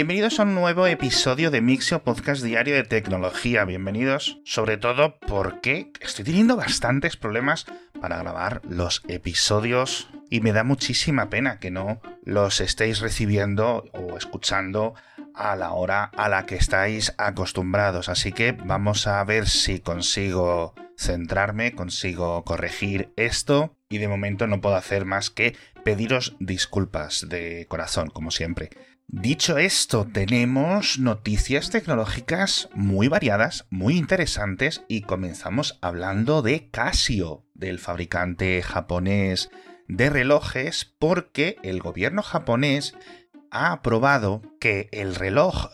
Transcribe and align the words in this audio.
Bienvenidos 0.00 0.40
a 0.40 0.44
un 0.44 0.54
nuevo 0.54 0.86
episodio 0.86 1.50
de 1.50 1.60
Mixio 1.60 2.02
Podcast 2.02 2.42
Diario 2.42 2.74
de 2.74 2.84
Tecnología. 2.84 3.66
Bienvenidos, 3.66 4.40
sobre 4.46 4.78
todo 4.78 5.18
porque 5.18 5.92
estoy 6.00 6.24
teniendo 6.24 6.56
bastantes 6.56 7.18
problemas 7.18 7.66
para 8.00 8.16
grabar 8.16 8.62
los 8.64 9.02
episodios 9.08 10.08
y 10.30 10.40
me 10.40 10.52
da 10.52 10.64
muchísima 10.64 11.28
pena 11.28 11.58
que 11.58 11.70
no 11.70 12.00
los 12.24 12.62
estéis 12.62 13.00
recibiendo 13.00 13.84
o 13.92 14.16
escuchando 14.16 14.94
a 15.34 15.54
la 15.54 15.72
hora 15.72 16.04
a 16.16 16.30
la 16.30 16.46
que 16.46 16.56
estáis 16.56 17.12
acostumbrados. 17.18 18.08
Así 18.08 18.32
que 18.32 18.52
vamos 18.52 19.06
a 19.06 19.22
ver 19.24 19.50
si 19.50 19.80
consigo 19.80 20.74
centrarme, 20.96 21.72
consigo 21.72 22.42
corregir 22.44 23.12
esto 23.16 23.76
y 23.90 23.98
de 23.98 24.08
momento 24.08 24.46
no 24.46 24.62
puedo 24.62 24.76
hacer 24.76 25.04
más 25.04 25.28
que 25.28 25.56
pediros 25.84 26.36
disculpas 26.40 27.28
de 27.28 27.66
corazón, 27.68 28.08
como 28.08 28.30
siempre. 28.30 28.70
Dicho 29.12 29.58
esto, 29.58 30.06
tenemos 30.06 31.00
noticias 31.00 31.70
tecnológicas 31.70 32.68
muy 32.74 33.08
variadas, 33.08 33.66
muy 33.68 33.96
interesantes 33.96 34.84
y 34.86 35.00
comenzamos 35.00 35.80
hablando 35.82 36.42
de 36.42 36.70
Casio, 36.70 37.44
del 37.54 37.80
fabricante 37.80 38.62
japonés 38.62 39.50
de 39.88 40.10
relojes, 40.10 40.94
porque 41.00 41.56
el 41.64 41.80
gobierno 41.80 42.22
japonés 42.22 42.94
ha 43.50 43.72
aprobado 43.72 44.42
que 44.60 44.88
el 44.92 45.16
reloj 45.16 45.70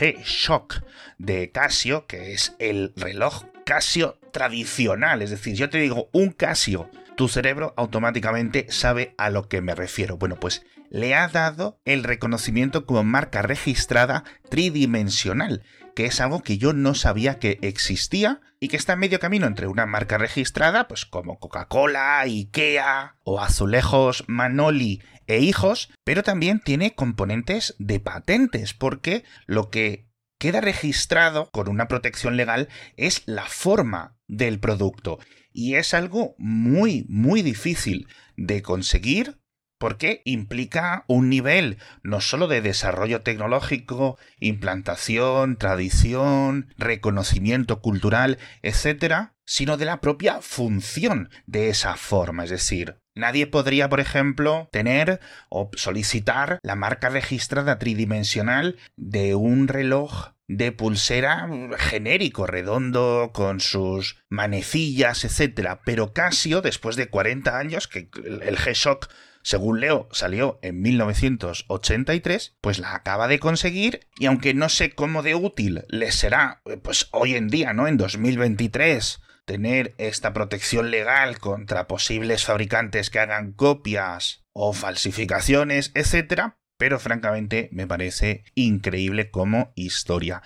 G-Shock 0.00 0.82
de 1.16 1.52
Casio, 1.52 2.08
que 2.08 2.32
es 2.32 2.56
el 2.58 2.92
reloj 2.96 3.44
Casio 3.64 4.18
tradicional, 4.32 5.22
es 5.22 5.30
decir, 5.30 5.54
yo 5.54 5.70
te 5.70 5.78
digo 5.78 6.10
un 6.12 6.32
Casio, 6.32 6.90
tu 7.20 7.28
cerebro 7.28 7.74
automáticamente 7.76 8.64
sabe 8.70 9.14
a 9.18 9.28
lo 9.28 9.46
que 9.46 9.60
me 9.60 9.74
refiero. 9.74 10.16
Bueno, 10.16 10.36
pues 10.40 10.64
le 10.88 11.14
ha 11.14 11.28
dado 11.28 11.78
el 11.84 12.02
reconocimiento 12.02 12.86
como 12.86 13.04
marca 13.04 13.42
registrada 13.42 14.24
tridimensional, 14.48 15.62
que 15.94 16.06
es 16.06 16.18
algo 16.22 16.42
que 16.42 16.56
yo 16.56 16.72
no 16.72 16.94
sabía 16.94 17.38
que 17.38 17.58
existía 17.60 18.40
y 18.58 18.68
que 18.68 18.78
está 18.78 18.94
en 18.94 19.00
medio 19.00 19.20
camino 19.20 19.46
entre 19.46 19.66
una 19.66 19.84
marca 19.84 20.16
registrada, 20.16 20.88
pues 20.88 21.04
como 21.04 21.38
Coca-Cola, 21.38 22.20
Ikea 22.20 23.16
o 23.22 23.38
Azulejos 23.38 24.24
Manoli 24.26 25.02
e 25.26 25.40
hijos, 25.40 25.90
pero 26.04 26.22
también 26.22 26.60
tiene 26.60 26.94
componentes 26.94 27.76
de 27.78 28.00
patentes, 28.00 28.72
porque 28.72 29.24
lo 29.44 29.68
que 29.68 30.08
queda 30.38 30.62
registrado 30.62 31.50
con 31.52 31.68
una 31.68 31.86
protección 31.86 32.38
legal 32.38 32.70
es 32.96 33.24
la 33.26 33.44
forma 33.44 34.16
del 34.26 34.58
producto. 34.58 35.18
Y 35.52 35.74
es 35.74 35.94
algo 35.94 36.34
muy, 36.38 37.06
muy 37.08 37.42
difícil 37.42 38.06
de 38.36 38.62
conseguir 38.62 39.40
porque 39.80 40.20
implica 40.26 41.04
un 41.08 41.30
nivel 41.30 41.78
no 42.02 42.20
solo 42.20 42.48
de 42.48 42.60
desarrollo 42.60 43.22
tecnológico, 43.22 44.18
implantación, 44.38 45.56
tradición, 45.56 46.68
reconocimiento 46.76 47.80
cultural, 47.80 48.38
etcétera, 48.60 49.32
sino 49.46 49.78
de 49.78 49.86
la 49.86 50.02
propia 50.02 50.42
función 50.42 51.30
de 51.46 51.70
esa 51.70 51.96
forma. 51.96 52.44
Es 52.44 52.50
decir, 52.50 52.98
nadie 53.14 53.46
podría, 53.46 53.88
por 53.88 54.00
ejemplo, 54.00 54.68
tener 54.70 55.18
o 55.48 55.70
solicitar 55.74 56.58
la 56.62 56.76
marca 56.76 57.08
registrada 57.08 57.78
tridimensional 57.78 58.76
de 58.96 59.34
un 59.34 59.66
reloj 59.66 60.34
de 60.50 60.72
pulsera 60.72 61.48
genérico, 61.78 62.44
redondo, 62.44 63.30
con 63.32 63.60
sus 63.60 64.16
manecillas, 64.28 65.24
etcétera. 65.24 65.80
Pero 65.84 66.12
Casio, 66.12 66.60
después 66.60 66.96
de 66.96 67.08
40 67.08 67.56
años, 67.56 67.86
que 67.86 68.10
el 68.24 68.56
G-Shock 68.58 69.08
según 69.42 69.80
Leo, 69.80 70.08
salió 70.12 70.58
en 70.60 70.82
1983, 70.82 72.58
pues 72.60 72.78
la 72.78 72.94
acaba 72.94 73.26
de 73.26 73.38
conseguir 73.38 74.06
y 74.18 74.26
aunque 74.26 74.52
no 74.52 74.68
sé 74.68 74.90
cómo 74.90 75.22
de 75.22 75.34
útil 75.34 75.84
les 75.88 76.14
será, 76.14 76.62
pues 76.82 77.08
hoy 77.12 77.36
en 77.36 77.48
día, 77.48 77.72
¿no? 77.72 77.86
En 77.86 77.96
2023, 77.96 79.20
tener 79.46 79.94
esta 79.96 80.34
protección 80.34 80.90
legal 80.90 81.38
contra 81.38 81.86
posibles 81.86 82.44
fabricantes 82.44 83.08
que 83.08 83.18
hagan 83.18 83.52
copias 83.52 84.44
o 84.52 84.74
falsificaciones, 84.74 85.90
etcétera, 85.94 86.59
pero 86.80 86.98
francamente 86.98 87.68
me 87.72 87.86
parece 87.86 88.42
increíble 88.54 89.30
como 89.30 89.70
historia. 89.74 90.42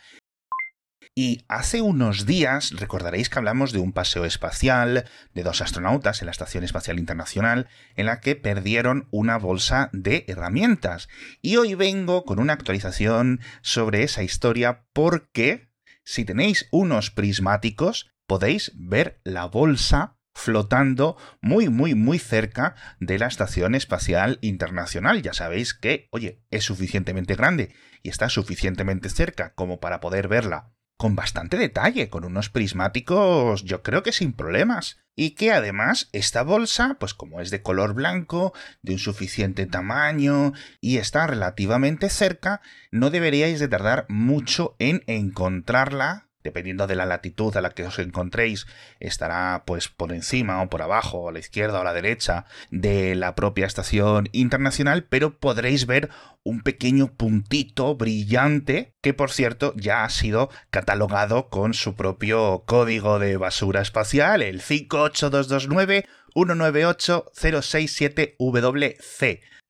Y 1.14 1.44
hace 1.46 1.80
unos 1.80 2.26
días 2.26 2.72
recordaréis 2.72 3.30
que 3.30 3.38
hablamos 3.38 3.70
de 3.70 3.78
un 3.78 3.92
paseo 3.92 4.24
espacial 4.24 5.04
de 5.32 5.42
dos 5.44 5.60
astronautas 5.60 6.20
en 6.20 6.26
la 6.26 6.32
Estación 6.32 6.64
Espacial 6.64 6.98
Internacional 6.98 7.68
en 7.94 8.06
la 8.06 8.18
que 8.18 8.34
perdieron 8.34 9.06
una 9.12 9.38
bolsa 9.38 9.90
de 9.92 10.24
herramientas. 10.26 11.08
Y 11.40 11.54
hoy 11.56 11.76
vengo 11.76 12.24
con 12.24 12.40
una 12.40 12.54
actualización 12.54 13.38
sobre 13.62 14.02
esa 14.02 14.24
historia 14.24 14.86
porque 14.92 15.70
si 16.02 16.24
tenéis 16.24 16.66
unos 16.72 17.12
prismáticos 17.12 18.10
podéis 18.26 18.72
ver 18.74 19.20
la 19.22 19.44
bolsa 19.44 20.13
flotando 20.34 21.16
muy, 21.40 21.68
muy, 21.68 21.94
muy 21.94 22.18
cerca 22.18 22.74
de 23.00 23.18
la 23.18 23.26
Estación 23.26 23.74
Espacial 23.74 24.38
Internacional. 24.42 25.22
Ya 25.22 25.32
sabéis 25.32 25.74
que, 25.74 26.08
oye, 26.10 26.42
es 26.50 26.64
suficientemente 26.64 27.34
grande 27.36 27.74
y 28.02 28.08
está 28.08 28.28
suficientemente 28.28 29.08
cerca 29.08 29.54
como 29.54 29.80
para 29.80 30.00
poder 30.00 30.28
verla 30.28 30.74
con 30.96 31.16
bastante 31.16 31.56
detalle, 31.56 32.08
con 32.08 32.24
unos 32.24 32.50
prismáticos 32.50 33.64
yo 33.64 33.82
creo 33.82 34.02
que 34.02 34.12
sin 34.12 34.32
problemas. 34.32 34.98
Y 35.16 35.30
que 35.32 35.52
además 35.52 36.08
esta 36.12 36.42
bolsa, 36.42 36.96
pues 36.98 37.14
como 37.14 37.40
es 37.40 37.50
de 37.50 37.62
color 37.62 37.94
blanco, 37.94 38.52
de 38.82 38.94
un 38.94 38.98
suficiente 38.98 39.66
tamaño 39.66 40.52
y 40.80 40.96
está 40.96 41.26
relativamente 41.26 42.10
cerca, 42.10 42.60
no 42.90 43.10
deberíais 43.10 43.60
de 43.60 43.68
tardar 43.68 44.06
mucho 44.08 44.74
en 44.78 45.04
encontrarla 45.06 46.28
dependiendo 46.44 46.86
de 46.86 46.94
la 46.94 47.06
latitud 47.06 47.56
a 47.56 47.62
la 47.62 47.70
que 47.70 47.84
os 47.84 47.98
encontréis, 47.98 48.66
estará 49.00 49.64
pues 49.66 49.88
por 49.88 50.12
encima 50.12 50.62
o 50.62 50.68
por 50.68 50.82
abajo, 50.82 51.28
a 51.28 51.32
la 51.32 51.38
izquierda 51.38 51.78
o 51.78 51.80
a 51.80 51.84
la 51.84 51.94
derecha 51.94 52.44
de 52.70 53.14
la 53.14 53.34
propia 53.34 53.66
estación 53.66 54.28
internacional, 54.32 55.04
pero 55.04 55.38
podréis 55.38 55.86
ver 55.86 56.10
un 56.44 56.60
pequeño 56.60 57.14
puntito 57.14 57.96
brillante 57.96 58.92
que 59.00 59.14
por 59.14 59.30
cierto 59.30 59.72
ya 59.76 60.04
ha 60.04 60.10
sido 60.10 60.50
catalogado 60.70 61.48
con 61.48 61.72
su 61.72 61.94
propio 61.94 62.64
código 62.66 63.18
de 63.18 63.38
basura 63.38 63.80
espacial, 63.80 64.42
el 64.42 64.60
58229 64.60 66.04
198 66.34 67.30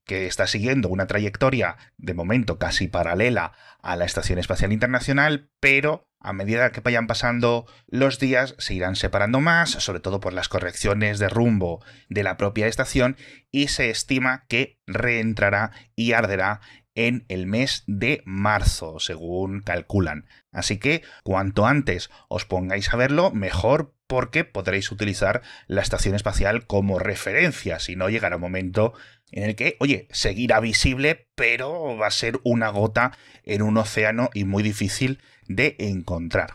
que 0.04 0.26
está 0.26 0.46
siguiendo 0.46 0.88
una 0.88 1.06
trayectoria 1.06 1.76
de 1.96 2.14
momento 2.14 2.58
casi 2.58 2.88
paralela 2.88 3.52
a 3.82 3.96
la 3.96 4.04
Estación 4.04 4.38
Espacial 4.38 4.72
Internacional, 4.72 5.50
pero 5.60 6.08
a 6.20 6.32
medida 6.32 6.72
que 6.72 6.80
vayan 6.80 7.06
pasando 7.06 7.66
los 7.86 8.18
días 8.18 8.54
se 8.58 8.74
irán 8.74 8.96
separando 8.96 9.40
más, 9.40 9.70
sobre 9.70 10.00
todo 10.00 10.20
por 10.20 10.32
las 10.32 10.48
correcciones 10.48 11.18
de 11.18 11.28
rumbo 11.28 11.84
de 12.08 12.22
la 12.22 12.38
propia 12.38 12.66
estación, 12.66 13.16
y 13.50 13.68
se 13.68 13.90
estima 13.90 14.46
que 14.48 14.78
reentrará 14.86 15.72
y 15.94 16.12
arderá 16.12 16.60
en 16.94 17.24
el 17.28 17.46
mes 17.46 17.82
de 17.86 18.22
marzo, 18.24 19.00
según 19.00 19.60
calculan. 19.60 20.26
Así 20.52 20.78
que 20.78 21.02
cuanto 21.24 21.66
antes 21.66 22.10
os 22.28 22.44
pongáis 22.44 22.92
a 22.92 22.96
verlo, 22.96 23.30
mejor 23.30 23.94
porque 24.06 24.44
podréis 24.44 24.92
utilizar 24.92 25.42
la 25.66 25.82
estación 25.82 26.14
espacial 26.14 26.66
como 26.66 26.98
referencia, 26.98 27.78
si 27.80 27.96
no 27.96 28.08
llegará 28.08 28.36
un 28.36 28.42
momento 28.42 28.94
en 29.34 29.42
el 29.42 29.56
que, 29.56 29.76
oye, 29.80 30.06
seguirá 30.12 30.60
visible, 30.60 31.26
pero 31.34 31.96
va 31.96 32.06
a 32.06 32.12
ser 32.12 32.38
una 32.44 32.68
gota 32.68 33.12
en 33.42 33.62
un 33.62 33.76
océano 33.76 34.30
y 34.32 34.44
muy 34.44 34.62
difícil 34.62 35.20
de 35.48 35.74
encontrar. 35.80 36.54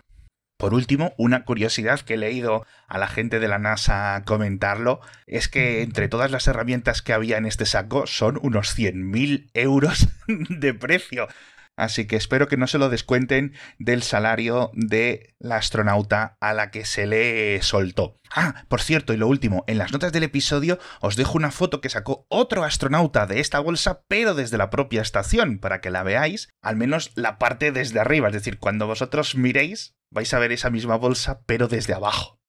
Por 0.58 0.74
último, 0.74 1.14
una 1.18 1.44
curiosidad 1.44 2.00
que 2.00 2.14
he 2.14 2.18
leído 2.18 2.66
a 2.88 2.98
la 2.98 3.08
gente 3.08 3.40
de 3.40 3.50
la 3.50 3.60
NASA 3.60 4.24
comentarlo 4.26 5.02
es 5.28 5.50
que 5.50 5.82
entre 5.82 6.08
todas 6.08 6.32
las 6.32 6.48
herramientas 6.48 7.02
que 7.02 7.12
había 7.12 7.38
en 7.38 7.46
este 7.46 7.66
saco 7.66 8.08
son 8.08 8.40
unos 8.42 8.78
100.000 8.78 9.50
euros 9.54 10.08
de 10.28 10.74
precio. 10.74 11.28
Así 11.80 12.08
que 12.08 12.18
espero 12.18 12.50
que 12.50 12.58
no 12.58 12.68
se 12.68 12.78
lo 12.78 12.90
descuenten 12.90 13.54
del 13.78 14.04
salario 14.04 14.70
de 14.74 15.34
la 15.40 15.56
astronauta 15.56 16.36
a 16.42 16.54
la 16.54 16.72
que 16.72 16.84
se 16.84 17.08
le 17.08 17.62
soltó. 17.62 18.20
Ah, 18.36 18.66
por 18.68 18.82
cierto, 18.82 19.14
y 19.14 19.18
lo 19.18 19.30
último, 19.30 19.64
en 19.66 19.78
las 19.78 19.94
notas 19.94 20.12
del 20.12 20.24
episodio 20.24 20.78
os 21.00 21.16
dejo 21.16 21.38
una 21.38 21.52
foto 21.52 21.80
que 21.80 21.90
sacó 21.90 22.26
otro 22.28 22.66
astronauta 22.66 23.26
de 23.28 23.40
esta 23.40 23.62
bolsa, 23.62 24.04
pero 24.10 24.36
desde 24.36 24.58
la 24.58 24.70
propia 24.70 25.02
estación, 25.02 25.58
para 25.58 25.80
que 25.80 25.90
la 25.90 26.04
veáis, 26.04 26.50
al 26.62 26.76
menos 26.76 27.12
la 27.16 27.40
parte 27.40 27.72
desde 27.72 28.02
arriba, 28.02 28.28
es 28.28 28.34
decir, 28.34 28.60
cuando 28.60 28.86
vosotros 28.86 29.36
miréis, 29.36 29.96
vais 30.12 30.34
a 30.34 30.40
ver 30.40 30.52
esa 30.52 30.70
misma 30.70 30.98
bolsa, 30.98 31.44
pero 31.46 31.70
desde 31.70 31.94
abajo. 31.94 32.40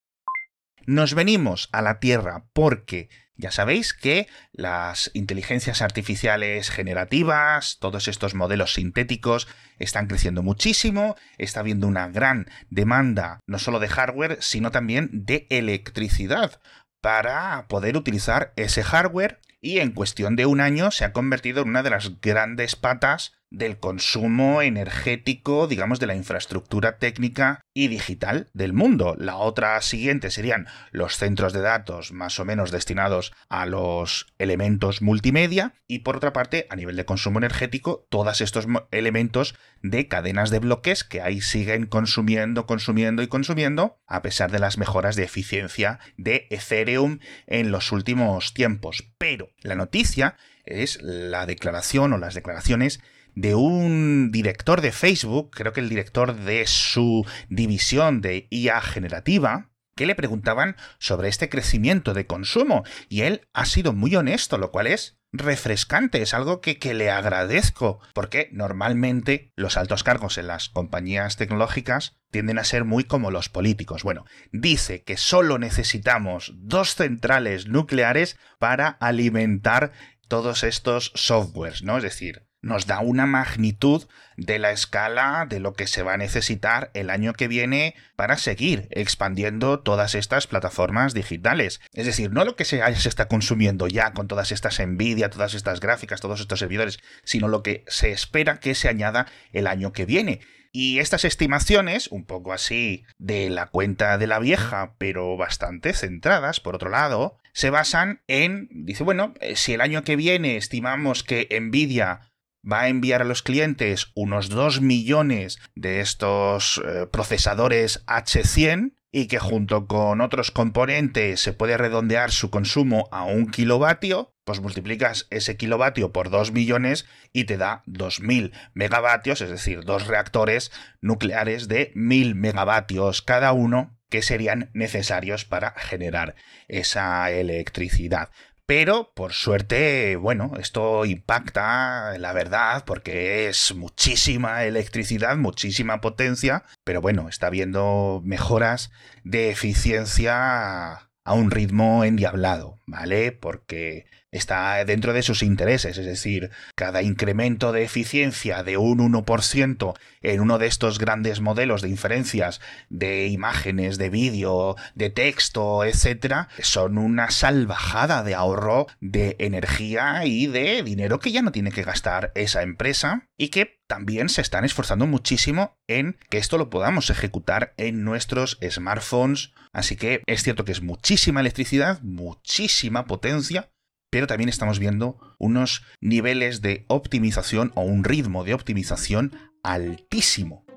Nos 0.86 1.14
venimos 1.14 1.68
a 1.70 1.82
la 1.82 2.00
Tierra 2.00 2.46
porque 2.52 3.10
ya 3.40 3.50
sabéis 3.50 3.94
que 3.94 4.28
las 4.52 5.10
inteligencias 5.14 5.82
artificiales 5.82 6.70
generativas, 6.70 7.78
todos 7.80 8.06
estos 8.06 8.34
modelos 8.34 8.74
sintéticos, 8.74 9.48
están 9.78 10.06
creciendo 10.06 10.42
muchísimo, 10.42 11.16
está 11.38 11.60
habiendo 11.60 11.86
una 11.86 12.08
gran 12.08 12.46
demanda 12.68 13.40
no 13.46 13.58
solo 13.58 13.80
de 13.80 13.88
hardware, 13.88 14.38
sino 14.40 14.70
también 14.70 15.08
de 15.12 15.46
electricidad 15.50 16.60
para 17.00 17.66
poder 17.68 17.96
utilizar 17.96 18.52
ese 18.56 18.82
hardware. 18.82 19.40
Y 19.62 19.78
en 19.80 19.92
cuestión 19.92 20.36
de 20.36 20.46
un 20.46 20.60
año 20.60 20.90
se 20.90 21.04
ha 21.04 21.12
convertido 21.12 21.62
en 21.62 21.68
una 21.68 21.82
de 21.82 21.90
las 21.90 22.20
grandes 22.20 22.76
patas 22.76 23.32
del 23.50 23.78
consumo 23.78 24.62
energético, 24.62 25.66
digamos, 25.66 25.98
de 25.98 26.06
la 26.06 26.14
infraestructura 26.14 26.98
técnica 26.98 27.60
y 27.74 27.88
digital 27.88 28.48
del 28.54 28.72
mundo. 28.72 29.16
La 29.18 29.36
otra 29.36 29.80
siguiente 29.82 30.30
serían 30.30 30.66
los 30.92 31.16
centros 31.16 31.52
de 31.52 31.60
datos 31.60 32.12
más 32.12 32.38
o 32.38 32.44
menos 32.44 32.70
destinados 32.70 33.32
a 33.48 33.66
los 33.66 34.26
elementos 34.38 35.02
multimedia 35.02 35.74
y 35.88 36.00
por 36.00 36.16
otra 36.16 36.32
parte, 36.32 36.66
a 36.70 36.76
nivel 36.76 36.96
de 36.96 37.04
consumo 37.04 37.38
energético, 37.38 38.06
todos 38.08 38.40
estos 38.40 38.66
elementos 38.92 39.56
de 39.82 40.06
cadenas 40.08 40.50
de 40.50 40.60
bloques 40.60 41.04
que 41.04 41.20
ahí 41.20 41.40
siguen 41.40 41.86
consumiendo, 41.86 42.66
consumiendo 42.66 43.22
y 43.22 43.26
consumiendo 43.26 43.98
a 44.06 44.22
pesar 44.22 44.52
de 44.52 44.60
las 44.60 44.78
mejoras 44.78 45.16
de 45.16 45.24
eficiencia 45.24 45.98
de 46.16 46.46
Ethereum 46.50 47.18
en 47.46 47.72
los 47.72 47.90
últimos 47.90 48.54
tiempos. 48.54 49.10
Pero 49.18 49.50
la 49.62 49.74
noticia 49.74 50.36
es 50.64 51.00
la 51.02 51.46
declaración 51.46 52.12
o 52.12 52.18
las 52.18 52.34
declaraciones 52.34 53.00
de 53.34 53.54
un 53.54 54.30
director 54.30 54.80
de 54.80 54.92
Facebook, 54.92 55.50
creo 55.52 55.72
que 55.72 55.80
el 55.80 55.88
director 55.88 56.34
de 56.34 56.66
su 56.66 57.26
división 57.48 58.20
de 58.20 58.46
IA 58.50 58.80
generativa, 58.80 59.70
que 59.96 60.06
le 60.06 60.14
preguntaban 60.14 60.76
sobre 60.98 61.28
este 61.28 61.48
crecimiento 61.48 62.14
de 62.14 62.26
consumo 62.26 62.84
y 63.08 63.22
él 63.22 63.46
ha 63.52 63.66
sido 63.66 63.92
muy 63.92 64.16
honesto, 64.16 64.56
lo 64.56 64.70
cual 64.70 64.86
es 64.86 65.18
refrescante, 65.32 66.22
es 66.22 66.34
algo 66.34 66.60
que, 66.60 66.78
que, 66.78 66.94
le 66.94 67.10
agradezco, 67.10 68.00
porque 68.14 68.48
normalmente 68.52 69.52
los 69.56 69.76
altos 69.76 70.02
cargos 70.02 70.38
en 70.38 70.46
las 70.46 70.68
compañías 70.68 71.36
tecnológicas 71.36 72.16
tienden 72.30 72.58
a 72.58 72.64
ser 72.64 72.84
muy 72.84 73.04
como 73.04 73.30
los 73.30 73.48
políticos. 73.48 74.02
Bueno, 74.02 74.24
dice 74.52 75.02
que 75.02 75.16
solo 75.16 75.58
necesitamos 75.58 76.54
dos 76.56 76.94
centrales 76.94 77.68
nucleares 77.68 78.38
para 78.58 78.88
alimentar 78.88 79.92
todos 80.28 80.62
estos 80.64 81.12
softwares, 81.14 81.82
¿no? 81.82 81.98
Es 81.98 82.02
decir, 82.02 82.46
nos 82.62 82.86
da 82.86 83.00
una 83.00 83.26
magnitud 83.26 84.06
de 84.36 84.58
la 84.58 84.70
escala 84.70 85.46
de 85.48 85.60
lo 85.60 85.74
que 85.74 85.86
se 85.86 86.02
va 86.02 86.14
a 86.14 86.18
necesitar 86.18 86.90
el 86.94 87.10
año 87.10 87.32
que 87.32 87.48
viene 87.48 87.94
para 88.16 88.36
seguir 88.36 88.88
expandiendo 88.90 89.80
todas 89.80 90.14
estas 90.14 90.46
plataformas 90.46 91.14
digitales. 91.14 91.80
Es 91.92 92.06
decir, 92.06 92.32
no 92.32 92.44
lo 92.44 92.56
que 92.56 92.64
se, 92.64 92.80
está 92.86 93.28
consumiendo 93.28 93.88
ya 93.88 94.12
con 94.12 94.28
todas 94.28 94.52
estas 94.52 94.80
Nvidia, 94.80 95.30
todas 95.30 95.54
estas 95.54 95.80
gráficas, 95.80 96.20
todos 96.20 96.40
estos 96.40 96.58
servidores, 96.58 96.98
sino 97.24 97.48
lo 97.48 97.62
que 97.62 97.84
se 97.86 98.12
espera 98.12 98.60
que 98.60 98.74
se 98.74 98.88
añada 98.88 99.26
el 99.52 99.66
año 99.66 99.92
que 99.92 100.06
viene. 100.06 100.40
Y 100.72 101.00
estas 101.00 101.24
estimaciones, 101.24 102.06
un 102.08 102.24
poco 102.24 102.52
así 102.52 103.04
de 103.18 103.50
la 103.50 103.66
cuenta 103.66 104.18
de 104.18 104.28
la 104.28 104.38
vieja, 104.38 104.94
pero 104.98 105.36
bastante 105.36 105.92
centradas, 105.92 106.60
por 106.60 106.76
otro 106.76 106.90
lado, 106.90 107.38
se 107.52 107.70
basan 107.70 108.20
en, 108.28 108.68
dice, 108.70 109.02
bueno, 109.02 109.34
eh, 109.40 109.56
si 109.56 109.74
el 109.74 109.80
año 109.80 110.04
que 110.04 110.14
viene 110.14 110.56
estimamos 110.56 111.24
que 111.24 111.48
Nvidia 111.60 112.29
va 112.64 112.82
a 112.82 112.88
enviar 112.88 113.22
a 113.22 113.24
los 113.26 113.42
clientes 113.42 114.10
unos 114.14 114.48
2 114.48 114.80
millones 114.80 115.58
de 115.74 116.00
estos 116.00 116.80
eh, 116.84 117.06
procesadores 117.10 118.04
H100 118.06 118.94
y 119.12 119.26
que 119.26 119.38
junto 119.38 119.86
con 119.86 120.20
otros 120.20 120.50
componentes 120.50 121.40
se 121.40 121.52
puede 121.52 121.76
redondear 121.76 122.30
su 122.30 122.50
consumo 122.50 123.08
a 123.10 123.24
un 123.24 123.50
kilovatio, 123.50 124.34
pues 124.44 124.60
multiplicas 124.60 125.26
ese 125.30 125.56
kilovatio 125.56 126.12
por 126.12 126.30
2 126.30 126.52
millones 126.52 127.06
y 127.32 127.44
te 127.44 127.56
da 127.56 127.82
2000 127.86 128.52
megavatios, 128.72 129.40
es 129.40 129.50
decir, 129.50 129.84
dos 129.84 130.06
reactores 130.06 130.70
nucleares 131.00 131.66
de 131.66 131.90
1000 131.94 132.34
megavatios 132.36 133.22
cada 133.22 133.52
uno 133.52 133.96
que 134.10 134.22
serían 134.22 134.70
necesarios 134.74 135.44
para 135.44 135.72
generar 135.76 136.34
esa 136.68 137.30
electricidad. 137.30 138.30
Pero, 138.70 139.10
por 139.16 139.32
suerte, 139.32 140.14
bueno, 140.14 140.52
esto 140.60 141.04
impacta, 141.04 142.16
la 142.18 142.32
verdad, 142.32 142.84
porque 142.86 143.48
es 143.48 143.74
muchísima 143.74 144.62
electricidad, 144.62 145.36
muchísima 145.36 146.00
potencia, 146.00 146.62
pero 146.84 147.00
bueno, 147.00 147.28
está 147.28 147.48
habiendo 147.48 148.22
mejoras 148.24 148.92
de 149.24 149.50
eficiencia 149.50 151.09
a 151.24 151.34
un 151.34 151.50
ritmo 151.50 152.04
endiablado, 152.04 152.78
¿vale? 152.86 153.32
Porque 153.32 154.06
está 154.32 154.84
dentro 154.84 155.12
de 155.12 155.22
sus 155.22 155.42
intereses, 155.42 155.98
es 155.98 156.06
decir, 156.06 156.50
cada 156.74 157.02
incremento 157.02 157.72
de 157.72 157.82
eficiencia 157.82 158.62
de 158.62 158.76
un 158.76 158.98
1% 158.98 159.94
en 160.22 160.40
uno 160.40 160.58
de 160.58 160.66
estos 160.66 160.98
grandes 160.98 161.40
modelos 161.40 161.82
de 161.82 161.88
inferencias 161.88 162.60
de 162.88 163.26
imágenes, 163.26 163.98
de 163.98 164.10
vídeo, 164.10 164.76
de 164.94 165.10
texto, 165.10 165.84
etcétera, 165.84 166.48
son 166.60 166.98
una 166.98 167.30
salvajada 167.30 168.22
de 168.22 168.34
ahorro 168.34 168.86
de 169.00 169.36
energía 169.38 170.24
y 170.24 170.46
de 170.46 170.82
dinero 170.82 171.18
que 171.18 171.32
ya 171.32 171.42
no 171.42 171.52
tiene 171.52 171.72
que 171.72 171.82
gastar 171.82 172.32
esa 172.34 172.62
empresa 172.62 173.28
y 173.36 173.48
que 173.48 173.79
también 173.90 174.28
se 174.28 174.40
están 174.40 174.64
esforzando 174.64 175.08
muchísimo 175.08 175.74
en 175.88 176.16
que 176.30 176.38
esto 176.38 176.58
lo 176.58 176.70
podamos 176.70 177.10
ejecutar 177.10 177.74
en 177.76 178.04
nuestros 178.04 178.56
smartphones. 178.62 179.52
Así 179.72 179.96
que 179.96 180.22
es 180.28 180.44
cierto 180.44 180.64
que 180.64 180.70
es 180.70 180.80
muchísima 180.80 181.40
electricidad, 181.40 182.00
muchísima 182.02 183.06
potencia, 183.06 183.72
pero 184.08 184.28
también 184.28 184.48
estamos 184.48 184.78
viendo 184.78 185.18
unos 185.40 185.84
niveles 186.00 186.62
de 186.62 186.84
optimización 186.86 187.72
o 187.74 187.80
un 187.80 188.04
ritmo 188.04 188.44
de 188.44 188.54
optimización 188.54 189.34
altísimo. 189.64 190.69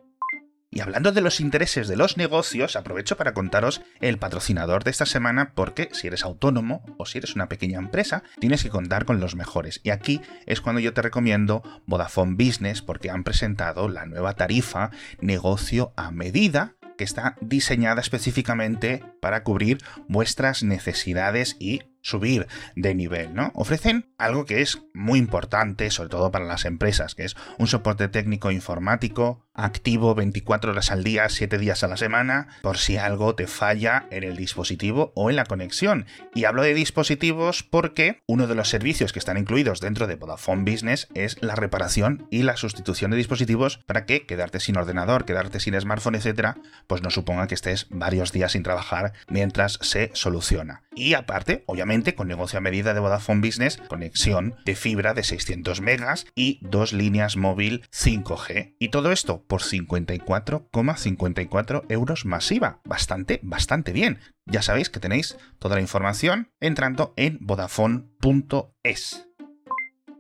Y 0.74 0.82
hablando 0.82 1.12
de 1.12 1.22
los 1.22 1.40
intereses 1.40 1.88
de 1.88 1.96
los 1.96 2.18
negocios, 2.18 2.76
aprovecho 2.76 3.16
para 3.16 3.36
contaros 3.36 3.84
el 4.02 4.18
patrocinador 4.18 4.84
de 4.84 4.90
esta 4.90 5.06
semana 5.06 5.52
porque 5.54 5.90
si 5.92 6.08
eres 6.08 6.24
autónomo 6.24 6.84
o 6.98 7.06
si 7.06 7.20
eres 7.20 7.36
una 7.36 7.48
pequeña 7.48 7.78
empresa, 7.78 8.24
tienes 8.40 8.64
que 8.64 8.72
contar 8.72 9.06
con 9.06 9.20
los 9.20 9.36
mejores. 9.36 9.82
Y 9.84 9.92
aquí 9.92 10.20
es 10.48 10.62
cuando 10.62 10.80
yo 10.80 10.92
te 10.92 11.04
recomiendo 11.04 11.62
Vodafone 11.86 12.44
Business 12.44 12.82
porque 12.82 13.12
han 13.12 13.24
presentado 13.24 13.88
la 13.88 14.08
nueva 14.08 14.34
tarifa 14.34 14.90
negocio 15.22 15.94
a 15.96 16.10
medida 16.10 16.74
que 16.98 17.04
está 17.04 17.36
diseñada 17.40 18.02
específicamente 18.02 19.04
para 19.20 19.44
cubrir 19.44 19.78
vuestras 20.08 20.64
necesidades 20.64 21.56
y 21.60 21.82
subir 22.02 22.48
de 22.76 22.94
nivel, 22.94 23.34
¿no? 23.34 23.52
Ofrecen 23.56 24.14
algo 24.18 24.46
que 24.46 24.62
es 24.62 24.84
muy 24.94 25.20
importante, 25.20 25.90
sobre 25.90 26.10
todo 26.10 26.32
para 26.32 26.46
las 26.46 26.66
empresas, 26.66 27.16
que 27.16 27.24
es 27.24 27.36
un 27.58 27.68
soporte 27.68 28.10
técnico 28.10 28.52
informático 28.52 29.48
activo 29.54 30.16
24 30.16 30.72
horas 30.72 30.92
al 30.92 31.04
día, 31.04 31.30
7 31.30 31.58
días 31.58 31.84
a 31.84 31.88
la 31.88 31.98
semana, 31.98 32.48
por 32.62 32.78
si 32.78 32.98
algo 32.98 33.36
te 33.36 33.48
falla 33.48 34.08
en 34.12 34.24
el 34.24 34.36
dispositivo 34.36 35.12
o 35.16 35.30
en 35.30 35.36
la 35.36 35.46
conexión. 35.46 36.06
Y 36.34 36.46
hablo 36.46 36.64
de 36.64 36.74
dispositivos 36.74 37.64
porque 37.64 38.22
uno 38.28 38.48
de 38.48 38.56
los 38.56 38.70
servicios 38.70 39.14
que 39.14 39.20
están 39.20 39.38
incluidos 39.38 39.80
dentro 39.80 40.08
de 40.08 40.16
Vodafone 40.16 40.70
Business 40.70 41.08
es 41.14 41.42
la 41.42 41.56
reparación 41.56 42.28
y 42.32 42.44
la 42.44 42.58
sustitución 42.58 43.12
de 43.12 43.18
dispositivos 43.18 43.80
para 43.86 44.06
que 44.06 44.26
quedarte 44.26 44.60
sin 44.60 44.78
ordenador, 44.78 45.26
quedarte 45.26 45.60
sin 45.60 45.80
smartphone, 45.80 46.16
etcétera, 46.16 46.58
pues 46.88 47.02
no 47.02 47.10
suponga 47.10 47.48
que 47.48 47.56
estés 47.56 47.88
varios 47.90 48.32
días 48.32 48.54
sin 48.54 48.64
trabajar 48.64 49.14
mientras 49.28 49.80
se 49.82 50.12
soluciona. 50.14 50.84
Y 50.96 51.16
aparte, 51.16 51.64
obviamente, 51.68 52.16
con 52.16 52.28
negocio 52.28 52.58
a 52.58 52.62
medida 52.62 52.94
de 52.94 53.00
Vodafone 53.00 53.46
Business, 53.46 53.78
conexión 53.88 54.56
de 54.66 54.76
fibra 54.76 55.14
de 55.14 55.24
600 55.24 55.82
megas 55.82 56.28
y 56.36 56.60
dos 56.62 56.94
líneas 56.94 57.36
móvil 57.36 57.84
5G. 57.92 58.76
Y 58.80 58.90
todo 58.90 59.12
esto 59.12 59.43
por 59.48 59.62
54,54 59.62 61.86
euros 61.90 62.26
masiva. 62.26 62.82
Bastante, 62.86 63.40
bastante 63.44 63.92
bien. 63.92 64.20
Ya 64.46 64.62
sabéis 64.62 64.90
que 64.90 65.00
tenéis 65.00 65.38
toda 65.60 65.76
la 65.76 65.82
información 65.82 66.52
entrando 66.60 67.14
en 67.18 67.38
vodafone.es. 67.42 69.28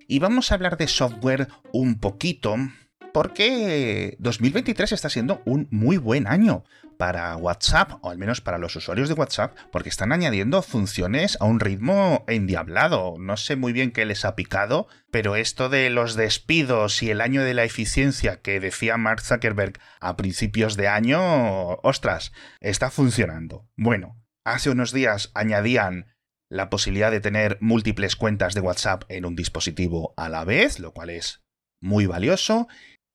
Y 0.07 0.19
vamos 0.19 0.51
a 0.51 0.55
hablar 0.55 0.77
de 0.77 0.87
software 0.87 1.47
un 1.71 1.99
poquito 1.99 2.55
porque 3.13 4.15
2023 4.19 4.91
está 4.91 5.09
siendo 5.09 5.41
un 5.45 5.67
muy 5.71 5.97
buen 5.97 6.27
año 6.27 6.63
para 6.97 7.35
WhatsApp, 7.37 7.93
o 8.01 8.09
al 8.09 8.17
menos 8.17 8.41
para 8.41 8.57
los 8.57 8.75
usuarios 8.75 9.09
de 9.09 9.15
WhatsApp, 9.15 9.55
porque 9.71 9.89
están 9.89 10.11
añadiendo 10.11 10.61
funciones 10.61 11.37
a 11.39 11.45
un 11.45 11.59
ritmo 11.59 12.23
endiablado. 12.27 13.15
No 13.19 13.37
sé 13.37 13.55
muy 13.55 13.73
bien 13.73 13.91
qué 13.91 14.05
les 14.05 14.25
ha 14.25 14.35
picado, 14.35 14.87
pero 15.11 15.35
esto 15.35 15.69
de 15.69 15.89
los 15.89 16.15
despidos 16.15 17.01
y 17.03 17.09
el 17.09 17.21
año 17.21 17.43
de 17.43 17.53
la 17.53 17.63
eficiencia 17.63 18.41
que 18.41 18.59
decía 18.59 18.97
Mark 18.97 19.21
Zuckerberg 19.21 19.79
a 19.99 20.15
principios 20.15 20.75
de 20.75 20.87
año, 20.87 21.75
ostras, 21.83 22.31
está 22.59 22.89
funcionando. 22.89 23.67
Bueno, 23.75 24.21
hace 24.43 24.69
unos 24.69 24.91
días 24.91 25.31
añadían 25.33 26.07
la 26.49 26.69
posibilidad 26.69 27.11
de 27.11 27.21
tener 27.21 27.57
múltiples 27.61 28.15
cuentas 28.15 28.53
de 28.53 28.61
WhatsApp 28.61 29.03
en 29.09 29.25
un 29.25 29.35
dispositivo 29.35 30.13
a 30.17 30.29
la 30.29 30.45
vez, 30.45 30.79
lo 30.79 30.93
cual 30.93 31.09
es 31.09 31.43
muy 31.81 32.05
valioso, 32.05 32.67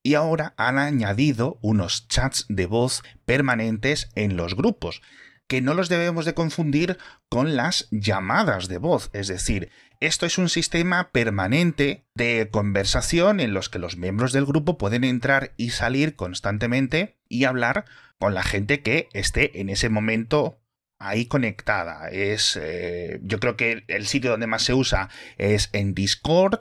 y 0.03 0.15
ahora 0.15 0.55
han 0.57 0.79
añadido 0.79 1.59
unos 1.63 2.09
chats 2.09 2.47
de 2.49 2.67
voz 2.67 3.03
permanentes 3.25 4.11
en 4.15 4.37
los 4.37 4.55
grupos, 4.55 5.03
que 5.47 5.61
no 5.61 5.75
los 5.75 5.89
debemos 5.89 6.25
de 6.25 6.35
confundir 6.35 6.99
con 7.29 7.57
las 7.57 7.89
llamadas 7.91 8.69
de 8.69 8.79
voz, 8.79 9.11
es 9.13 9.29
decir, 9.29 9.71
esto 10.01 10.27
es 10.27 10.39
un 10.39 10.49
sistema 10.49 11.11
permanente 11.11 12.07
de 12.15 12.49
conversación 12.53 13.41
en 13.41 13.53
los 13.53 13.69
que 13.69 13.81
los 13.81 13.97
miembros 13.97 14.33
del 14.33 14.47
grupo 14.47 14.79
pueden 14.79 15.03
entrar 15.03 15.55
y 15.57 15.71
salir 15.71 16.15
constantemente 16.15 17.19
y 17.29 17.45
hablar 17.45 17.85
con 18.19 18.33
la 18.35 18.45
gente 18.45 18.83
que 18.83 19.09
esté 19.13 19.61
en 19.61 19.71
ese 19.71 19.89
momento 19.89 20.61
ahí 21.01 21.27
conectada. 21.27 22.09
Es, 22.11 22.59
eh, 22.61 23.19
yo 23.23 23.41
creo 23.41 23.57
que 23.57 23.85
el 23.89 24.07
sitio 24.07 24.31
donde 24.31 24.47
más 24.47 24.63
se 24.63 24.75
usa 24.75 25.09
es 25.37 25.71
en 25.73 25.95
Discord, 25.95 26.61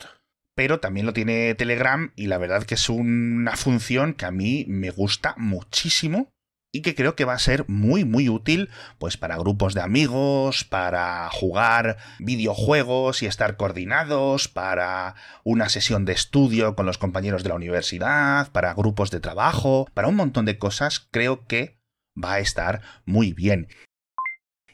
pero 0.58 0.80
también 0.80 1.06
lo 1.06 1.14
tiene 1.14 1.54
Telegram 1.54 2.12
y 2.16 2.26
la 2.26 2.40
verdad 2.40 2.64
que 2.64 2.74
es 2.74 2.90
una 2.90 3.56
función 3.56 4.16
que 4.16 4.26
a 4.26 4.32
mí 4.32 4.66
me 4.68 4.90
gusta 4.90 5.36
muchísimo 5.38 6.32
y 6.74 6.82
que 6.82 6.96
creo 6.96 7.16
que 7.16 7.26
va 7.26 7.34
a 7.34 7.40
ser 7.40 7.64
muy 7.68 8.06
muy 8.06 8.28
útil 8.28 8.72
pues 8.98 9.18
para 9.18 9.38
grupos 9.38 9.76
de 9.76 9.82
amigos, 9.82 10.64
para 10.64 11.30
jugar 11.30 11.98
videojuegos 12.18 13.22
y 13.22 13.28
estar 13.28 13.56
coordinados, 13.56 14.48
para 14.48 15.14
una 15.44 15.70
sesión 15.70 16.06
de 16.06 16.14
estudio 16.14 16.76
con 16.76 16.88
los 16.88 16.98
compañeros 16.98 17.44
de 17.44 17.50
la 17.50 17.56
universidad, 17.56 18.52
para 18.52 18.74
grupos 18.74 19.12
de 19.12 19.20
trabajo, 19.20 19.86
para 19.94 20.08
un 20.08 20.16
montón 20.16 20.46
de 20.46 20.58
cosas, 20.58 21.08
creo 21.12 21.46
que 21.46 21.78
va 22.22 22.34
a 22.34 22.40
estar 22.40 22.82
muy 23.06 23.32
bien. 23.32 23.68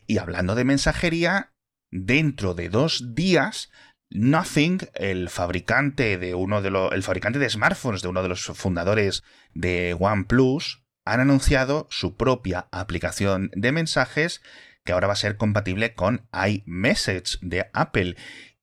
Y 0.08 0.20
hablando 0.20 0.56
de 0.56 0.63
mensajería, 0.63 1.52
dentro 1.92 2.54
de 2.54 2.70
dos 2.70 3.13
días 3.16 3.70
Nothing, 4.13 4.79
el 4.93 5.29
fabricante 5.29 6.17
de 6.17 6.36
uno 6.36 6.62
de 6.62 6.70
los, 6.70 6.91
el 6.93 7.03
fabricante 7.03 7.39
de 7.39 7.50
smartphones 7.50 8.01
de 8.01 8.08
uno 8.08 8.22
de 8.22 8.29
los 8.29 8.46
fundadores 8.46 9.24
de 9.53 9.96
OnePlus, 10.00 10.84
han 11.05 11.20
anunciado 11.20 11.88
su 11.89 12.15
propia 12.15 12.67
aplicación 12.72 13.51
de 13.55 13.72
mensajes 13.72 14.41
que 14.86 14.91
ahora 14.91 15.08
va 15.08 15.13
a 15.13 15.17
ser 15.17 15.38
compatible 15.38 15.96
con 15.96 16.27
iMessage 16.34 17.39
de 17.41 17.70
Apple. 17.74 18.15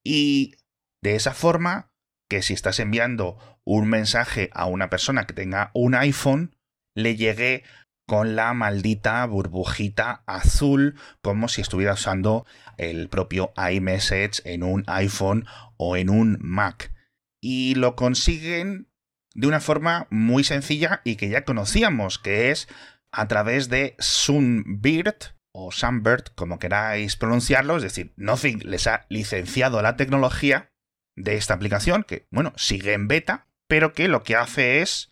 Y 0.05 0.57
de 1.03 1.17
esa 1.17 1.35
forma, 1.35 1.91
que 2.29 2.43
si 2.43 2.55
estás 2.55 2.79
enviando 2.79 3.39
un 3.65 3.89
mensaje 3.89 4.51
a 4.53 4.67
una 4.67 4.89
persona 4.89 5.27
que 5.27 5.35
tenga 5.35 5.71
un 5.75 5.95
iPhone, 5.95 6.57
le 6.95 7.17
llegue 7.17 7.65
con 8.11 8.35
la 8.35 8.55
maldita 8.55 9.25
burbujita 9.25 10.25
azul, 10.27 10.99
como 11.23 11.47
si 11.47 11.61
estuviera 11.61 11.93
usando 11.93 12.45
el 12.77 13.09
propio 13.09 13.53
iMessage 13.57 14.43
en 14.45 14.65
un 14.65 14.83
iPhone 14.89 15.47
o 15.77 15.97
en 15.97 16.11
un 16.11 16.37
Mac. 16.41 16.93
Y 17.41 17.77
lo 17.77 17.95
consiguen 17.95 18.89
de 19.37 19.47
una 19.47 19.61
forma 19.61 20.09
muy 20.11 20.43
sencilla 20.43 21.03
y 21.05 21.15
que 21.15 21.29
ya 21.29 21.45
conocíamos, 21.45 22.19
que 22.19 22.51
es 22.51 22.67
a 23.13 23.29
través 23.29 23.69
de 23.69 23.95
Sunbird 24.01 25.37
o 25.53 25.71
Sunbird, 25.71 26.35
como 26.35 26.59
queráis 26.59 27.15
pronunciarlo, 27.15 27.77
es 27.77 27.85
decir, 27.85 28.13
Nothing 28.17 28.59
les 28.65 28.89
ha 28.89 29.07
licenciado 29.09 29.83
la 29.83 29.95
tecnología 29.95 30.73
de 31.15 31.37
esta 31.37 31.55
aplicación, 31.55 32.03
que, 32.03 32.27
bueno, 32.33 32.55
sigue 32.57 32.93
en 32.93 33.07
beta, 33.07 33.47
pero 33.69 33.93
que 33.93 34.09
lo 34.09 34.25
que 34.25 34.35
hace 34.35 34.83
es 34.83 35.10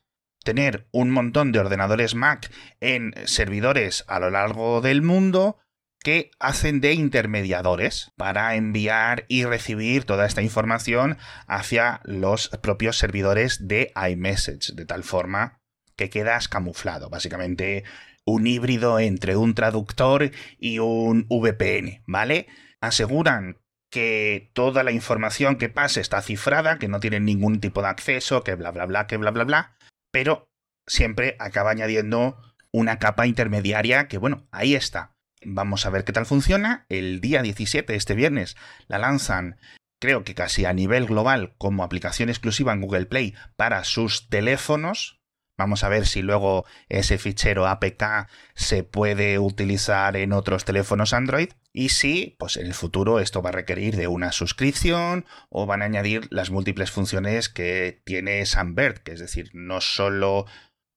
tener 0.48 0.88
un 0.92 1.10
montón 1.10 1.52
de 1.52 1.58
ordenadores 1.58 2.14
Mac 2.14 2.50
en 2.80 3.12
servidores 3.26 4.06
a 4.08 4.18
lo 4.18 4.30
largo 4.30 4.80
del 4.80 5.02
mundo 5.02 5.58
que 6.02 6.30
hacen 6.38 6.80
de 6.80 6.94
intermediadores 6.94 8.12
para 8.16 8.54
enviar 8.54 9.26
y 9.28 9.44
recibir 9.44 10.04
toda 10.04 10.24
esta 10.24 10.40
información 10.40 11.18
hacia 11.46 12.00
los 12.04 12.48
propios 12.62 12.96
servidores 12.96 13.68
de 13.68 13.92
iMessage, 14.10 14.72
de 14.74 14.86
tal 14.86 15.04
forma 15.04 15.60
que 15.96 16.08
quedas 16.08 16.48
camuflado, 16.48 17.10
básicamente 17.10 17.84
un 18.24 18.46
híbrido 18.46 19.00
entre 19.00 19.36
un 19.36 19.52
traductor 19.52 20.30
y 20.58 20.78
un 20.78 21.26
VPN, 21.28 22.04
¿vale? 22.06 22.46
Aseguran 22.80 23.58
que 23.90 24.50
toda 24.54 24.82
la 24.82 24.92
información 24.92 25.56
que 25.56 25.68
pase 25.68 26.00
está 26.00 26.22
cifrada, 26.22 26.78
que 26.78 26.88
no 26.88 27.00
tienen 27.00 27.26
ningún 27.26 27.60
tipo 27.60 27.82
de 27.82 27.88
acceso, 27.88 28.44
que 28.44 28.54
bla 28.54 28.70
bla 28.70 28.86
bla, 28.86 29.06
que 29.06 29.18
bla 29.18 29.30
bla 29.30 29.44
bla, 29.44 29.77
pero 30.10 30.50
siempre 30.86 31.36
acaba 31.38 31.70
añadiendo 31.70 32.36
una 32.72 32.98
capa 32.98 33.26
intermediaria 33.26 34.08
que, 34.08 34.18
bueno, 34.18 34.46
ahí 34.50 34.74
está. 34.74 35.14
Vamos 35.44 35.86
a 35.86 35.90
ver 35.90 36.04
qué 36.04 36.12
tal 36.12 36.26
funciona. 36.26 36.86
El 36.88 37.20
día 37.20 37.42
17, 37.42 37.94
este 37.94 38.14
viernes, 38.14 38.56
la 38.88 38.98
lanzan, 38.98 39.58
creo 40.00 40.24
que 40.24 40.34
casi 40.34 40.64
a 40.64 40.72
nivel 40.72 41.06
global, 41.06 41.54
como 41.58 41.84
aplicación 41.84 42.28
exclusiva 42.28 42.72
en 42.72 42.80
Google 42.80 43.06
Play 43.06 43.34
para 43.56 43.84
sus 43.84 44.28
teléfonos. 44.28 45.17
Vamos 45.58 45.82
a 45.82 45.88
ver 45.88 46.06
si 46.06 46.22
luego 46.22 46.64
ese 46.88 47.18
fichero 47.18 47.66
APK 47.66 48.28
se 48.54 48.84
puede 48.84 49.40
utilizar 49.40 50.16
en 50.16 50.32
otros 50.32 50.64
teléfonos 50.64 51.12
Android. 51.12 51.48
Y 51.72 51.90
si, 51.90 52.36
pues 52.38 52.56
en 52.56 52.66
el 52.66 52.74
futuro 52.74 53.18
esto 53.18 53.42
va 53.42 53.50
a 53.50 53.52
requerir 53.52 53.96
de 53.96 54.06
una 54.06 54.30
suscripción 54.30 55.26
o 55.50 55.66
van 55.66 55.82
a 55.82 55.86
añadir 55.86 56.28
las 56.30 56.50
múltiples 56.50 56.92
funciones 56.92 57.48
que 57.48 58.00
tiene 58.04 58.46
Sunbird, 58.46 59.00
que 59.00 59.12
es 59.12 59.20
decir, 59.20 59.50
no 59.52 59.80
solo 59.80 60.46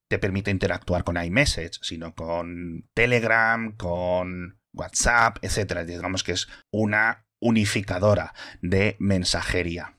te 0.09 0.19
permite 0.19 0.51
interactuar 0.51 1.03
con 1.03 1.21
iMessage, 1.21 1.79
sino 1.81 2.13
con 2.13 2.87
Telegram, 2.93 3.75
con 3.75 4.59
WhatsApp, 4.73 5.37
etc. 5.41 5.79
Digamos 5.87 6.23
que 6.23 6.33
es 6.33 6.47
una 6.69 7.25
unificadora 7.39 8.33
de 8.61 8.95
mensajería. 8.99 9.97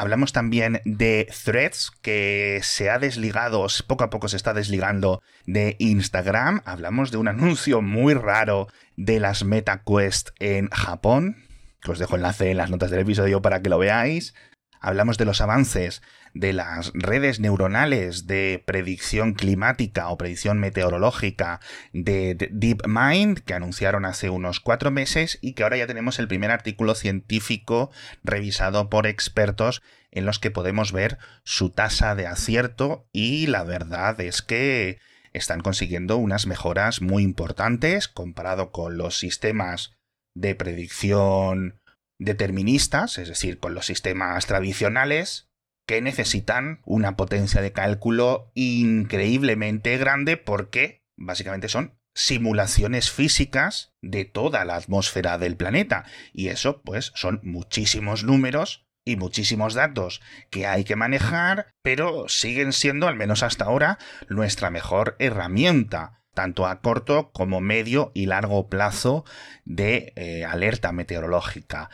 Hablamos 0.00 0.32
también 0.32 0.80
de 0.86 1.28
Threads, 1.44 1.92
que 2.00 2.60
se 2.62 2.88
ha 2.88 2.98
desligado, 2.98 3.66
poco 3.86 4.02
a 4.02 4.08
poco 4.08 4.28
se 4.28 4.38
está 4.38 4.54
desligando 4.54 5.22
de 5.44 5.76
Instagram. 5.78 6.62
Hablamos 6.64 7.10
de 7.10 7.18
un 7.18 7.28
anuncio 7.28 7.82
muy 7.82 8.14
raro 8.14 8.68
de 8.96 9.20
las 9.20 9.44
MetaQuest 9.44 10.30
en 10.38 10.70
Japón, 10.70 11.44
que 11.82 11.90
os 11.90 11.98
dejo 11.98 12.16
enlace 12.16 12.50
en 12.50 12.56
las 12.56 12.70
notas 12.70 12.90
del 12.90 13.00
episodio 13.00 13.42
para 13.42 13.60
que 13.60 13.68
lo 13.68 13.78
veáis. 13.78 14.32
Hablamos 14.80 15.18
de 15.18 15.26
los 15.26 15.42
avances 15.42 16.02
de 16.32 16.52
las 16.52 16.92
redes 16.94 17.38
neuronales 17.38 18.26
de 18.26 18.62
predicción 18.66 19.34
climática 19.34 20.08
o 20.08 20.16
predicción 20.16 20.58
meteorológica 20.58 21.60
de 21.92 22.48
DeepMind, 22.50 23.40
que 23.40 23.54
anunciaron 23.54 24.06
hace 24.06 24.30
unos 24.30 24.60
cuatro 24.60 24.90
meses 24.90 25.38
y 25.42 25.52
que 25.52 25.64
ahora 25.64 25.76
ya 25.76 25.86
tenemos 25.86 26.18
el 26.18 26.28
primer 26.28 26.50
artículo 26.50 26.94
científico 26.94 27.90
revisado 28.22 28.88
por 28.88 29.06
expertos 29.06 29.82
en 30.10 30.24
los 30.24 30.38
que 30.38 30.50
podemos 30.50 30.92
ver 30.92 31.18
su 31.44 31.70
tasa 31.70 32.14
de 32.14 32.26
acierto 32.26 33.06
y 33.12 33.46
la 33.48 33.64
verdad 33.64 34.20
es 34.20 34.40
que 34.40 34.98
están 35.32 35.60
consiguiendo 35.60 36.16
unas 36.16 36.46
mejoras 36.46 37.02
muy 37.02 37.22
importantes 37.22 38.08
comparado 38.08 38.72
con 38.72 38.96
los 38.96 39.18
sistemas 39.18 39.92
de 40.34 40.54
predicción 40.54 41.79
deterministas, 42.20 43.18
es 43.18 43.28
decir, 43.28 43.58
con 43.58 43.74
los 43.74 43.86
sistemas 43.86 44.46
tradicionales, 44.46 45.48
que 45.86 46.00
necesitan 46.02 46.80
una 46.84 47.16
potencia 47.16 47.62
de 47.62 47.72
cálculo 47.72 48.52
increíblemente 48.54 49.96
grande 49.98 50.36
porque 50.36 51.02
básicamente 51.16 51.68
son 51.68 51.98
simulaciones 52.14 53.10
físicas 53.10 53.92
de 54.02 54.24
toda 54.24 54.64
la 54.64 54.76
atmósfera 54.76 55.38
del 55.38 55.56
planeta. 55.56 56.04
Y 56.32 56.48
eso, 56.48 56.82
pues, 56.82 57.12
son 57.14 57.40
muchísimos 57.42 58.22
números 58.22 58.86
y 59.04 59.16
muchísimos 59.16 59.74
datos 59.74 60.20
que 60.50 60.66
hay 60.66 60.84
que 60.84 60.96
manejar, 60.96 61.68
pero 61.82 62.28
siguen 62.28 62.72
siendo, 62.72 63.08
al 63.08 63.16
menos 63.16 63.42
hasta 63.42 63.64
ahora, 63.64 63.98
nuestra 64.28 64.70
mejor 64.70 65.16
herramienta, 65.18 66.22
tanto 66.34 66.66
a 66.66 66.80
corto 66.80 67.32
como 67.32 67.60
medio 67.60 68.12
y 68.14 68.26
largo 68.26 68.68
plazo 68.68 69.24
de 69.64 70.12
eh, 70.16 70.44
alerta 70.44 70.92
meteorológica. 70.92 71.90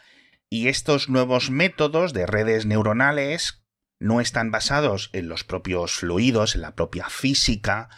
Y 0.50 0.68
estos 0.68 1.08
nuevos 1.08 1.50
métodos 1.50 2.12
de 2.12 2.26
redes 2.26 2.66
neuronales 2.66 3.64
no 4.00 4.20
están 4.20 4.50
basados 4.50 5.10
en 5.12 5.28
los 5.28 5.44
propios 5.44 5.92
fluidos, 5.92 6.54
en 6.54 6.60
la 6.60 6.74
propia 6.74 7.08
física 7.08 7.88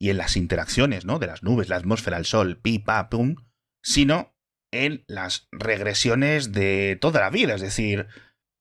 y 0.00 0.10
en 0.10 0.16
las 0.16 0.36
interacciones 0.36 1.04
¿no? 1.04 1.18
de 1.18 1.26
las 1.26 1.42
nubes, 1.42 1.68
la 1.68 1.76
atmósfera, 1.76 2.16
el 2.16 2.24
sol, 2.24 2.58
pi, 2.58 2.78
pa, 2.78 3.08
pum, 3.08 3.36
sino 3.82 4.34
en 4.72 5.04
las 5.06 5.48
regresiones 5.52 6.52
de 6.52 6.96
toda 7.00 7.20
la 7.20 7.30
vida. 7.30 7.54
Es 7.54 7.60
decir, 7.60 8.06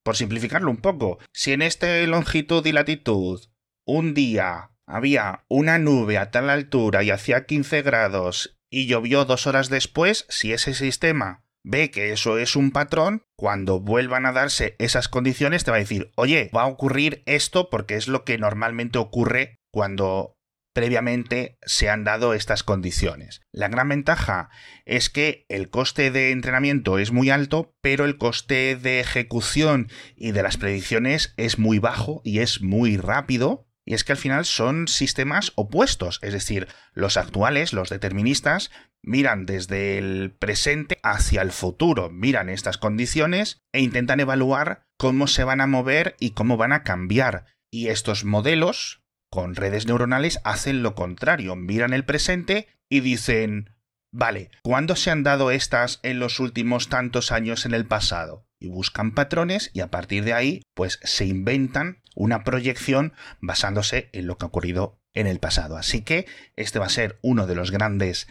por 0.04 0.18
simplificarlo 0.18 0.70
un 0.70 0.78
poco, 0.78 1.20
si 1.34 1.54
en 1.54 1.62
este 1.62 2.06
longitud 2.08 2.66
y 2.66 2.72
latitud 2.72 3.42
un 3.86 4.14
día 4.14 4.72
había 4.88 5.46
una 5.48 5.80
nube 5.80 6.18
a 6.18 6.32
tal 6.32 6.50
altura 6.50 7.04
y 7.04 7.12
hacía 7.12 7.46
15 7.46 7.82
grados 7.82 8.58
y 8.70 8.88
llovió 8.88 9.26
dos 9.26 9.48
horas 9.48 9.70
después, 9.70 10.26
si 10.30 10.54
ese 10.54 10.74
sistema 10.74 11.46
ve 11.64 11.92
que 11.92 12.12
eso 12.12 12.38
es 12.38 12.56
un 12.56 12.72
patrón, 12.72 13.24
cuando 13.36 13.80
vuelvan 13.80 14.26
a 14.26 14.32
darse 14.32 14.76
esas 14.80 15.08
condiciones 15.08 15.64
te 15.64 15.72
va 15.72 15.78
a 15.78 15.82
decir, 15.82 16.12
oye, 16.16 16.50
va 16.56 16.64
a 16.64 16.68
ocurrir 16.68 17.24
esto 17.26 17.70
porque 17.70 17.96
es 17.96 18.08
lo 18.08 18.24
que 18.24 18.38
normalmente 18.38 18.98
ocurre 18.98 19.60
cuando 19.72 20.38
previamente 20.74 21.58
se 21.64 21.90
han 21.90 22.04
dado 22.04 22.34
estas 22.34 22.64
condiciones. 22.64 23.42
La 23.52 23.68
gran 23.68 23.90
ventaja 23.90 24.50
es 24.86 25.10
que 25.10 25.46
el 25.50 25.70
coste 25.70 26.12
de 26.12 26.32
entrenamiento 26.32 26.98
es 26.98 27.12
muy 27.12 27.30
alto, 27.30 27.76
pero 27.82 28.06
el 28.06 28.18
coste 28.18 28.76
de 28.76 29.00
ejecución 29.00 29.90
y 30.16 30.32
de 30.32 30.44
las 30.44 30.58
predicciones 30.58 31.34
es 31.38 31.60
muy 31.60 31.80
bajo 31.80 32.22
y 32.24 32.40
es 32.40 32.62
muy 32.62 32.98
rápido. 32.98 33.68
Y 33.86 33.94
es 33.94 34.04
que 34.04 34.12
al 34.12 34.18
final 34.18 34.46
son 34.46 34.88
sistemas 34.88 35.54
opuestos, 35.56 36.20
es 36.22 36.34
decir, 36.34 36.68
los 36.94 37.18
actuales, 37.18 37.74
los 37.74 37.90
deterministas, 37.90 38.70
miran 39.02 39.46
desde 39.46 39.98
el 39.98 40.32
presente 40.38 41.00
hacia 41.04 41.42
el 41.42 41.52
futuro, 41.52 42.10
miran 42.10 42.50
estas 42.50 42.78
condiciones 42.78 43.62
e 43.72 43.82
intentan 43.82 44.20
evaluar 44.20 44.86
cómo 44.98 45.28
se 45.28 45.44
van 45.44 45.62
a 45.62 45.68
mover 45.68 46.16
y 46.20 46.32
cómo 46.32 46.58
van 46.58 46.74
a 46.74 46.84
cambiar. 46.84 47.46
Y 47.72 47.88
estos 47.88 48.24
modelos, 48.24 49.02
con 49.32 49.56
redes 49.56 49.88
neuronales, 49.88 50.40
hacen 50.44 50.84
lo 50.84 50.94
contrario, 50.94 51.56
miran 51.56 51.94
el 51.94 52.06
presente 52.06 52.68
y 52.90 53.00
dicen, 53.00 53.72
Vale, 54.14 54.52
¿cuándo 54.62 54.98
se 54.98 55.10
han 55.10 55.24
dado 55.24 55.52
estas 55.52 56.02
en 56.04 56.20
los 56.20 56.42
últimos 56.42 56.90
tantos 56.90 57.32
años 57.32 57.66
en 57.66 57.74
el 57.74 57.86
pasado? 57.86 58.46
Y 58.60 58.68
buscan 58.68 59.16
patrones 59.16 59.72
y 59.74 59.80
a 59.80 59.90
partir 59.90 60.26
de 60.26 60.34
ahí, 60.34 60.62
pues 60.76 61.00
se 61.04 61.26
inventan 61.26 62.01
una 62.16 62.44
proyección 62.44 63.14
basándose 63.40 64.10
en 64.14 64.28
lo 64.28 64.38
que 64.38 64.46
ha 64.46 64.48
ocurrido 64.48 65.00
en 65.14 65.28
el 65.28 65.40
pasado. 65.40 65.78
Así 65.78 66.02
que 66.02 66.26
este 66.56 66.80
va 66.80 66.86
a 66.86 66.90
ser 66.90 67.20
uno 67.22 67.48
de 67.48 67.56
los 67.56 67.72
grandes 67.72 68.28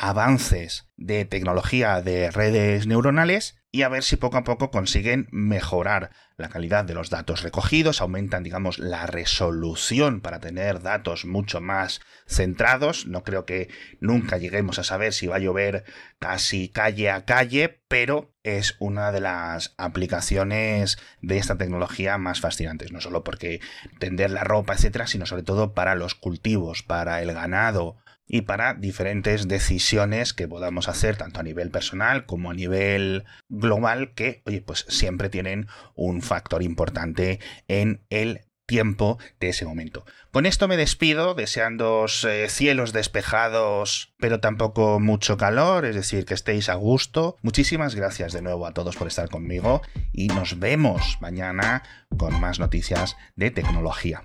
avances 0.00 0.88
de 0.96 1.24
tecnología 1.24 2.00
de 2.02 2.30
redes 2.30 2.86
neuronales 2.86 3.56
y 3.70 3.82
a 3.82 3.88
ver 3.88 4.02
si 4.02 4.16
poco 4.16 4.38
a 4.38 4.44
poco 4.44 4.70
consiguen 4.70 5.28
mejorar 5.30 6.10
la 6.36 6.48
calidad 6.48 6.84
de 6.84 6.94
los 6.94 7.10
datos 7.10 7.42
recogidos, 7.42 8.00
aumentan, 8.00 8.42
digamos, 8.42 8.78
la 8.78 9.06
resolución 9.06 10.20
para 10.20 10.38
tener 10.38 10.80
datos 10.80 11.26
mucho 11.26 11.60
más 11.60 12.00
centrados. 12.26 13.06
No 13.06 13.24
creo 13.24 13.44
que 13.44 13.68
nunca 14.00 14.38
lleguemos 14.38 14.78
a 14.78 14.84
saber 14.84 15.12
si 15.12 15.26
va 15.26 15.36
a 15.36 15.40
llover 15.40 15.84
casi 16.18 16.68
calle 16.68 17.10
a 17.10 17.24
calle, 17.24 17.82
pero 17.88 18.32
es 18.42 18.76
una 18.78 19.12
de 19.12 19.20
las 19.20 19.74
aplicaciones 19.76 20.96
de 21.20 21.38
esta 21.38 21.58
tecnología 21.58 22.16
más 22.16 22.40
fascinantes, 22.40 22.92
no 22.92 23.00
solo 23.00 23.24
porque 23.24 23.60
tender 23.98 24.30
la 24.30 24.44
ropa, 24.44 24.74
etcétera, 24.74 25.08
sino 25.08 25.26
sobre 25.26 25.42
todo 25.42 25.74
para 25.74 25.96
los 25.96 26.14
cultivos, 26.14 26.82
para 26.82 27.20
el 27.20 27.34
ganado, 27.34 27.96
y 28.28 28.42
para 28.42 28.74
diferentes 28.74 29.48
decisiones 29.48 30.34
que 30.34 30.46
podamos 30.46 30.88
hacer 30.88 31.16
tanto 31.16 31.40
a 31.40 31.42
nivel 31.42 31.70
personal 31.70 32.26
como 32.26 32.50
a 32.50 32.54
nivel 32.54 33.24
global 33.48 34.12
que, 34.14 34.42
oye, 34.46 34.60
pues 34.60 34.84
siempre 34.88 35.30
tienen 35.30 35.66
un 35.94 36.22
factor 36.22 36.62
importante 36.62 37.40
en 37.66 38.02
el 38.10 38.42
tiempo 38.68 39.18
de 39.40 39.48
ese 39.48 39.64
momento. 39.64 40.04
Con 40.30 40.44
esto 40.44 40.68
me 40.68 40.76
despido, 40.76 41.34
deseando 41.34 42.04
eh, 42.28 42.46
cielos 42.50 42.92
despejados, 42.92 44.12
pero 44.18 44.40
tampoco 44.40 45.00
mucho 45.00 45.38
calor, 45.38 45.86
es 45.86 45.96
decir, 45.96 46.26
que 46.26 46.34
estéis 46.34 46.68
a 46.68 46.74
gusto. 46.74 47.38
Muchísimas 47.42 47.94
gracias 47.94 48.34
de 48.34 48.42
nuevo 48.42 48.66
a 48.66 48.74
todos 48.74 48.94
por 48.96 49.08
estar 49.08 49.30
conmigo 49.30 49.80
y 50.12 50.28
nos 50.28 50.58
vemos 50.60 51.16
mañana 51.22 51.82
con 52.18 52.38
más 52.40 52.58
noticias 52.58 53.16
de 53.36 53.50
tecnología. 53.50 54.22